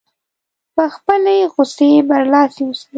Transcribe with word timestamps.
په 0.75 0.83
خپلې 0.95 1.35
غوسې 1.53 1.89
برلاسی 2.09 2.61
اوسي. 2.65 2.87